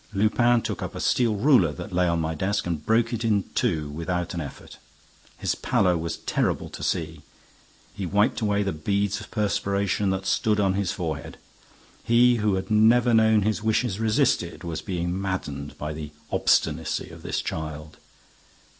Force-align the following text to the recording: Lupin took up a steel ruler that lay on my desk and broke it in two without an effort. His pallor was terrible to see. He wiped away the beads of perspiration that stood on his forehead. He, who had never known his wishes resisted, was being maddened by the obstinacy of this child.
Lupin 0.15 0.63
took 0.63 0.81
up 0.81 0.95
a 0.95 0.99
steel 0.99 1.35
ruler 1.35 1.71
that 1.71 1.93
lay 1.93 2.07
on 2.07 2.19
my 2.19 2.33
desk 2.33 2.65
and 2.65 2.83
broke 2.83 3.13
it 3.13 3.23
in 3.23 3.43
two 3.53 3.87
without 3.87 4.33
an 4.33 4.41
effort. 4.41 4.77
His 5.37 5.53
pallor 5.53 5.95
was 5.95 6.17
terrible 6.17 6.69
to 6.69 6.81
see. 6.81 7.21
He 7.93 8.07
wiped 8.07 8.41
away 8.41 8.63
the 8.63 8.71
beads 8.71 9.21
of 9.21 9.29
perspiration 9.29 10.09
that 10.09 10.25
stood 10.25 10.59
on 10.59 10.73
his 10.73 10.91
forehead. 10.91 11.37
He, 12.03 12.37
who 12.37 12.55
had 12.55 12.71
never 12.71 13.13
known 13.13 13.43
his 13.43 13.61
wishes 13.61 13.99
resisted, 13.99 14.63
was 14.63 14.81
being 14.81 15.21
maddened 15.21 15.77
by 15.77 15.93
the 15.93 16.09
obstinacy 16.31 17.11
of 17.11 17.21
this 17.21 17.39
child. 17.39 17.97